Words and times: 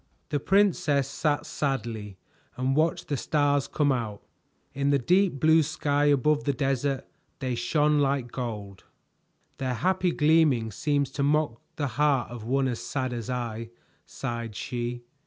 The 0.29 0.39
princess 0.39 1.07
sat 1.07 1.45
sadly 1.45 2.17
and 2.57 2.75
watched 2.75 3.07
the 3.07 3.17
stars 3.17 3.67
come 3.67 3.91
out. 3.91 4.23
In 4.73 4.89
the 4.89 4.97
deep 4.97 5.39
blue 5.39 5.61
sky 5.61 6.05
above 6.05 6.43
the 6.45 6.53
desert 6.53 7.05
they 7.37 7.53
shone 7.53 7.99
like 7.99 8.31
gold. 8.31 8.83
"Their 9.59 9.75
happy 9.75 10.11
gleaming 10.11 10.71
seems 10.71 11.11
to 11.11 11.21
mock 11.21 11.61
the 11.75 11.85
heart 12.01 12.31
of 12.31 12.43
one 12.43 12.67
as 12.67 12.81
sad 12.81 13.13
as 13.13 13.29
I," 13.29 13.69
sighed 14.07 14.55
she. 14.55 15.03